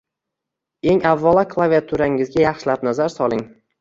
Eng 0.93 1.03
avvalo 1.09 1.43
klaviaturangizga 1.53 2.43
yaxshilab 2.47 2.87
nazar 2.89 3.13
soling 3.19 3.45